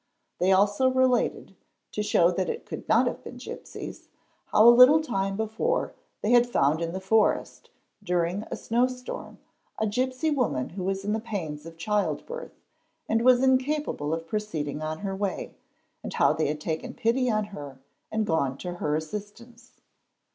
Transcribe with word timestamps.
They 0.39 0.51
also 0.51 0.87
related, 0.89 1.55
to 1.91 2.01
show 2.01 2.31
that 2.31 2.49
it 2.49 2.65
could 2.65 2.89
not 2.89 3.05
have 3.05 3.23
been 3.23 3.37
gipsies, 3.37 4.07
how 4.47 4.67
a 4.67 4.73
little 4.73 4.99
time 4.99 5.37
before 5.37 5.93
they 6.23 6.31
had 6.31 6.49
found 6.49 6.81
in 6.81 6.91
the 6.91 6.99
forest, 6.99 7.69
during 8.03 8.43
a 8.49 8.55
snow 8.55 8.87
storm, 8.87 9.37
a 9.77 9.85
gipsy 9.85 10.31
woman 10.31 10.69
who 10.69 10.81
was 10.83 11.05
in 11.05 11.13
the 11.13 11.19
pains 11.19 11.67
of 11.67 11.77
child 11.77 12.25
birth 12.25 12.63
and 13.07 13.21
was 13.21 13.43
incapable 13.43 14.11
of 14.11 14.25
proceeding 14.27 14.81
on 14.81 15.01
her 15.05 15.15
way, 15.15 15.53
and 16.01 16.15
how 16.15 16.33
they 16.33 16.47
had 16.47 16.59
taken 16.59 16.95
pity 16.95 17.29
on 17.29 17.43
her 17.53 17.77
and 18.11 18.25
gone 18.25 18.57
to 18.57 18.77
her 18.77 18.95
assistance. 18.95 19.81